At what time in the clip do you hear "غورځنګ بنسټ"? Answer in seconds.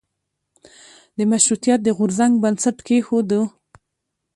1.97-2.77